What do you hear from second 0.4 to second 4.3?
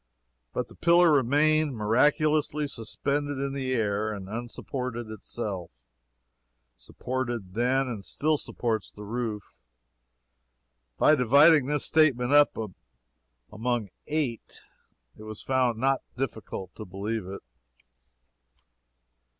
But the pillar remained miraculously suspended in the air, and,